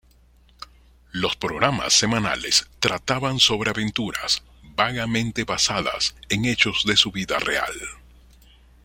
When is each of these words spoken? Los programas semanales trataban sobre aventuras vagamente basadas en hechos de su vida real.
Los 1.11 1.35
programas 1.35 1.93
semanales 1.93 2.67
trataban 2.79 3.37
sobre 3.37 3.69
aventuras 3.69 4.41
vagamente 4.75 5.43
basadas 5.43 6.15
en 6.29 6.45
hechos 6.45 6.85
de 6.87 6.97
su 6.97 7.11
vida 7.11 7.37
real. 7.37 7.65